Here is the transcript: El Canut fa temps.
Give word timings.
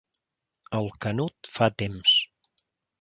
El 0.79 0.89
Canut 1.05 1.51
fa 1.59 1.69
temps. 1.83 2.17